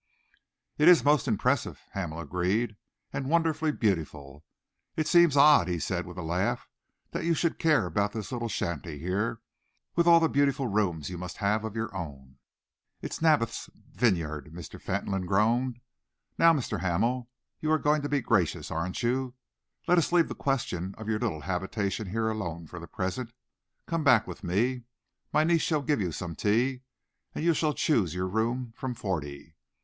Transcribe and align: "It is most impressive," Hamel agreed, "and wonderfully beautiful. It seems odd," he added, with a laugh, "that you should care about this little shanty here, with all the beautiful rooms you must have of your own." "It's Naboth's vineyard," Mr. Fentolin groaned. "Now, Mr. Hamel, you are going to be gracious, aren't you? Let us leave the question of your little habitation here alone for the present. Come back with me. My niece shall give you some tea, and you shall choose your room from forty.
"It 0.79 0.87
is 0.87 1.03
most 1.03 1.27
impressive," 1.27 1.79
Hamel 1.91 2.19
agreed, 2.21 2.75
"and 3.13 3.29
wonderfully 3.29 3.71
beautiful. 3.71 4.43
It 4.95 5.07
seems 5.07 5.37
odd," 5.37 5.67
he 5.67 5.75
added, 5.75 6.07
with 6.07 6.17
a 6.17 6.23
laugh, 6.23 6.67
"that 7.11 7.23
you 7.23 7.35
should 7.35 7.59
care 7.59 7.85
about 7.85 8.11
this 8.11 8.31
little 8.31 8.49
shanty 8.49 8.97
here, 8.97 9.41
with 9.95 10.07
all 10.07 10.19
the 10.19 10.27
beautiful 10.27 10.65
rooms 10.65 11.11
you 11.11 11.19
must 11.19 11.37
have 11.37 11.63
of 11.63 11.75
your 11.75 11.95
own." 11.95 12.37
"It's 13.03 13.21
Naboth's 13.21 13.69
vineyard," 13.93 14.49
Mr. 14.55 14.81
Fentolin 14.81 15.27
groaned. 15.27 15.77
"Now, 16.35 16.51
Mr. 16.51 16.79
Hamel, 16.79 17.29
you 17.59 17.71
are 17.71 17.77
going 17.77 18.01
to 18.01 18.09
be 18.09 18.21
gracious, 18.21 18.71
aren't 18.71 19.03
you? 19.03 19.35
Let 19.87 19.99
us 19.99 20.11
leave 20.11 20.29
the 20.29 20.33
question 20.33 20.95
of 20.97 21.09
your 21.09 21.19
little 21.19 21.41
habitation 21.41 22.07
here 22.07 22.27
alone 22.27 22.65
for 22.65 22.79
the 22.79 22.87
present. 22.87 23.33
Come 23.85 24.03
back 24.03 24.25
with 24.25 24.43
me. 24.43 24.85
My 25.31 25.43
niece 25.43 25.61
shall 25.61 25.83
give 25.83 26.01
you 26.01 26.11
some 26.11 26.35
tea, 26.35 26.81
and 27.35 27.45
you 27.45 27.53
shall 27.53 27.75
choose 27.75 28.15
your 28.15 28.27
room 28.27 28.73
from 28.75 28.95
forty. 28.95 29.53